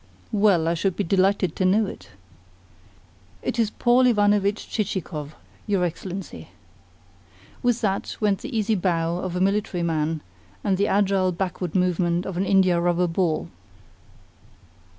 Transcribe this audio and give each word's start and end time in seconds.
"Well, 0.31 0.67
I 0.67 0.73
should 0.73 0.95
be 0.95 1.03
delighted 1.03 1.55
to 1.57 1.63
know 1.63 1.85
it." 1.85 2.09
"It 3.43 3.59
is 3.59 3.69
Paul 3.69 4.07
Ivanovitch 4.07 4.67
Chichikov, 4.67 5.35
your 5.67 5.83
Excellency." 5.83 6.47
With 7.61 7.81
that 7.81 8.17
went 8.19 8.39
the 8.39 8.57
easy 8.57 8.73
bow 8.73 9.17
of 9.19 9.35
a 9.35 9.39
military 9.39 9.83
man 9.83 10.21
and 10.63 10.75
the 10.75 10.87
agile 10.87 11.31
backward 11.31 11.75
movement 11.75 12.25
of 12.25 12.35
an 12.35 12.47
india 12.47 12.79
rubber 12.79 13.05
ball. 13.05 13.49